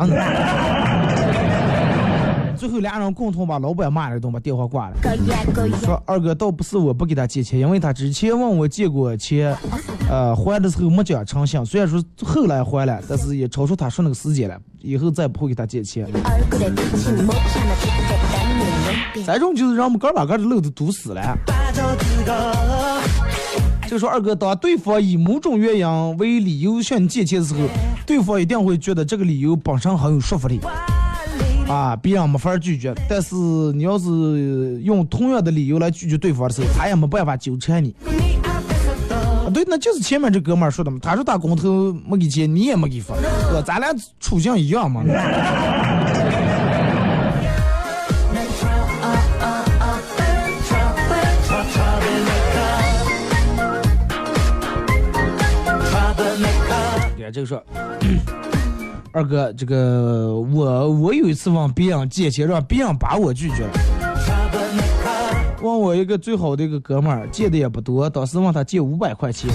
[2.64, 4.95] 最后俩人共同把老板骂了一顿把电话挂了。
[5.84, 9.53] 说二哥倒不是我不给他借钱因为他之前问我借过钱
[10.09, 16.07] 呃还的时候没讲诚信虽然说后来还了但是也超出他说那个时间了以后再不会给他借钱。
[19.26, 21.38] 这种就是让我们个把个的路都堵死了。
[23.89, 27.59] 就说二哥当对方以某种原因为理由向你借钱的时候
[28.05, 30.61] 对方一定会觉得这个理由本身很有说服力。
[31.68, 32.93] 啊，别人没法拒绝。
[33.09, 37.95] 但是你要是用同样的理由来拒绝对方的时候，他也没办法纠缠你。
[38.43, 43.16] 啊，对，那就是前面这哥们说的嘛，他说他工头没给钱，你也没给发，
[43.51, 43.89] 哥、咱俩
[44.20, 45.03] 处境一样嘛。
[57.34, 57.64] 这个说，
[59.16, 63.72] 二哥，这个我我有一次问别人借钱，让别人把我拒绝了。
[65.61, 69.51] 问我一个最好的一个哥们儿，借的也不多，当时问他借五百块钱，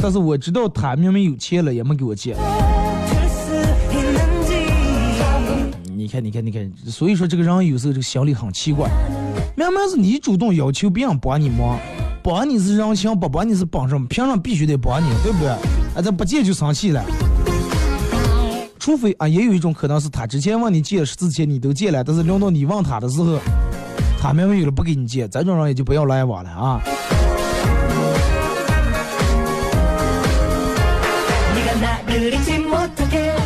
[0.00, 2.36] 但是我知道他明明有钱了，也没给我借。
[5.96, 8.88] 你看，你看，你看，所以说这个人有时候这个心里很奇怪，
[9.56, 11.76] 明明是你主动要求别人帮你忙，
[12.22, 14.06] 帮你是人情，不帮你是帮什么？
[14.06, 15.48] 凭什么必须得帮你，对不对？
[15.48, 17.04] 啊，这不借就生气了。
[18.86, 23.36] 除非啊，也有一种可能是他之前问你借十次钱，你都借了，但是轮到你问他的时候，
[24.22, 26.80] 他明明有了不给你借，这种人也就不要来往了啊。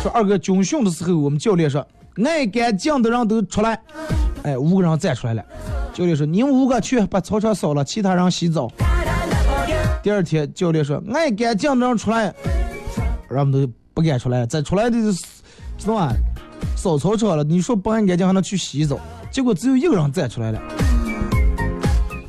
[0.03, 1.83] 说二哥军训的时候，我们教练说，
[2.23, 3.79] 爱干净的人都出来。
[4.43, 5.43] 哎，五个人站出来了。
[5.91, 8.69] 教练说，你们五个去把操场扫了，其他人洗澡。
[10.03, 12.31] 第二天，教练说，爱干净的人出来，
[13.27, 14.97] 人们都不敢出来，再出来的
[15.77, 16.13] 知道吧？
[16.75, 18.99] 扫操场了，你说不爱干净还能去洗澡？
[19.31, 20.61] 结果只有一个人站出来了。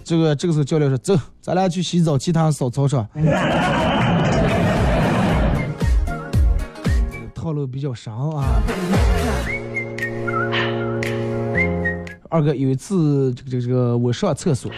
[0.05, 3.07] 这个这个时候，教练说，走，咱俩去洗澡，其他人扫操场。
[7.35, 8.63] 套路比较深啊。
[12.31, 14.71] 二哥有一次，这个这个这个，我上厕所，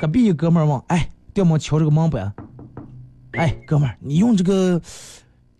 [0.00, 2.32] 隔壁一哥们儿问，哎，掉毛敲这个门板，
[3.32, 4.80] 哎，哥们儿，你用这个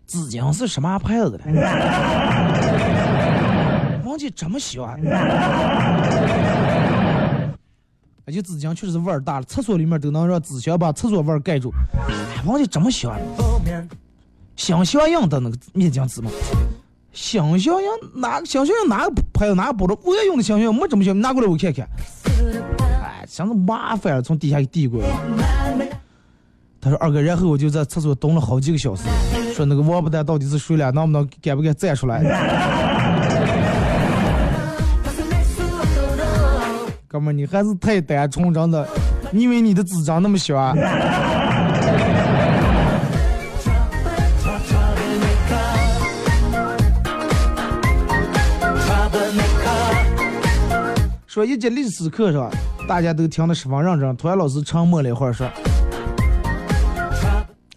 [0.05, 1.39] 纸巾是什么牌子的？
[4.05, 4.95] 忘记这么小啊？
[8.25, 13.17] 而且纸巾确实是味儿大了，厕所里面都能让纸箱把厕所味儿盖住，哎忘记这么小啊？
[14.55, 16.29] 香香样的那个面巾纸吗？
[17.11, 19.99] 香香样哪个香香样哪个牌子哪个包装？
[20.03, 21.87] 我也用的香香样没这么小，拿过来我看看。
[23.03, 25.07] 哎，真是麻烦了，从底下给递过来。
[26.83, 29.03] 他说二哥，然后我就在厕所蹲了好几个小时，
[29.55, 30.91] 说那个王八蛋到底是谁了？
[30.91, 32.21] 能不能敢不敢站出来？
[37.07, 38.85] 哥们，你还是太单纯，真的。
[39.31, 40.75] 你以为你的纸张那么小啊？
[51.25, 52.51] 说一节历史课上，
[52.87, 54.15] 大家都听得十分认真。
[54.17, 55.47] 突然老师沉默了一会儿，说：“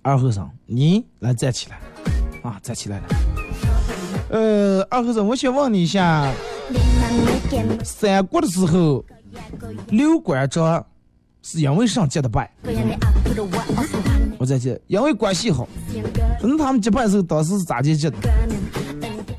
[0.07, 1.81] 二和尚，你来站起来，
[2.49, 3.05] 啊，站起来了。
[4.31, 6.33] 呃，二和尚，我想问你一下，
[7.83, 9.05] 三国的时候，
[9.89, 10.87] 刘关张
[11.43, 12.49] 是因为啥结的拜？
[14.39, 15.69] 我再接，因为关系好。
[16.41, 18.17] 那他们结拜的时候，当时是咋结结的？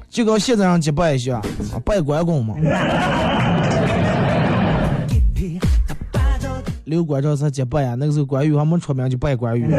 [0.09, 1.41] 就跟现在人结拜一样，
[1.85, 2.55] 拜关公嘛。”
[6.83, 9.69] 刘关张是结拜呀，那个时候关羽还没出名就拜关羽。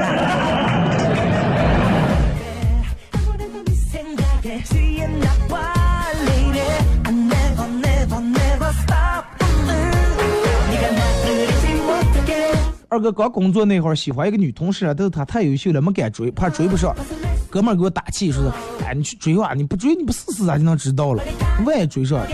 [12.91, 16.95] 二哥刚工作那会儿，喜欢一个女同事，但是她太优秀了，没敢追，怕追不上。
[17.51, 18.51] 哥们儿给我打气，说是，
[18.85, 21.23] 哎，你去追吧，你不追你不试试咋就能知道了？
[21.67, 22.27] 万一追上了。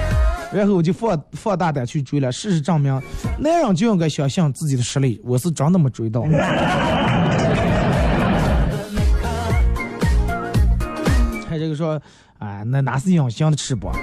[0.52, 3.02] 然后我就放放大胆去追了，事实证明，
[3.38, 5.20] 男人就应该相信自己的实力。
[5.24, 6.22] 我是真的没追到。
[11.64, 11.98] 这个说，
[12.38, 13.94] 啊，那哪是隐形的翅膀，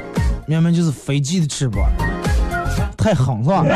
[0.47, 1.87] 明明就是飞机的翅膀，
[2.97, 3.63] 太狠是吧？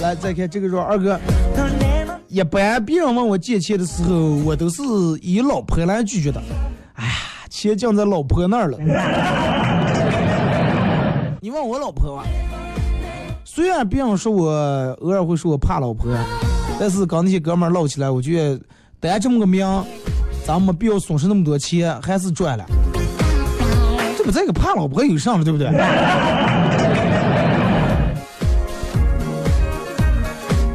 [0.00, 1.18] 来，再看这个说，二哥，
[2.28, 4.14] 一般别人问我借钱的时候，
[4.44, 4.82] 我都是
[5.20, 6.40] 以老婆来拒绝的。
[6.94, 7.12] 哎呀。
[7.50, 8.76] 钱降在老婆那儿了。
[11.40, 12.24] 你问我老婆吧，
[13.44, 14.50] 虽然别人说我
[15.00, 16.12] 偶尔会说我怕老婆，
[16.80, 18.60] 但是刚那些哥们儿唠起来，我觉得
[19.04, 19.66] 单这么个名，
[20.46, 22.64] 咱没必要损失那么多钱，还是赚了。
[24.16, 25.68] 这不这个怕老婆有上了，对不对？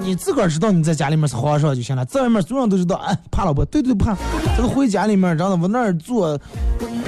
[0.01, 4.15] 你自个儿知道你在家里面是皇上就行了，在外面所有人都知道，哎，怕老婆，对对怕。
[4.55, 6.39] 这个回家里面，让他往那儿坐，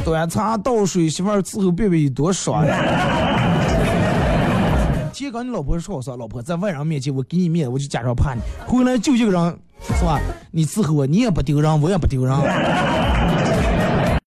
[0.03, 3.30] 端茶倒水，媳妇儿伺候别别有多爽呀！
[5.32, 10.19] 天刚你老婆说我说，老婆在外人面前我给你面子，我就假装怕你，回来就一个人，是吧？
[10.51, 12.36] 你伺候我，你也不丢人，我也不丢人。